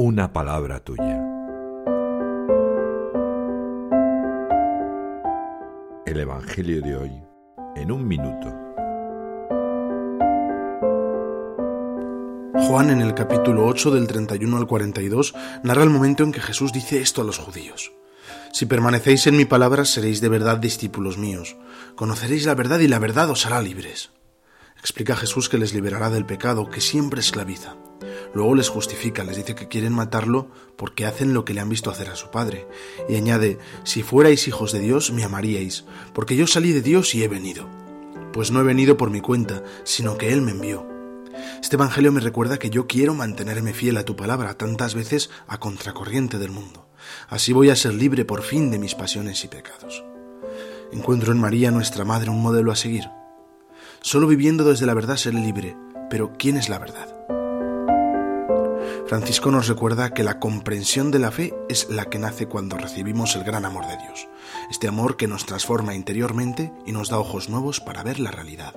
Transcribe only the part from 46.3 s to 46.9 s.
del mundo.